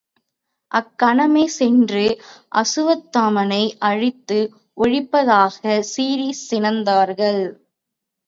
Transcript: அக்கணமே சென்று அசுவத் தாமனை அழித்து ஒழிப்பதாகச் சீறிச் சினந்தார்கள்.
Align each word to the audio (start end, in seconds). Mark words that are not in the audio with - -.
அக்கணமே 0.71 1.43
சென்று 1.47 2.05
அசுவத் 2.55 3.03
தாமனை 3.17 3.77
அழித்து 3.79 4.39
ஒழிப்பதாகச் 4.77 5.85
சீறிச் 5.91 6.41
சினந்தார்கள். 6.49 7.41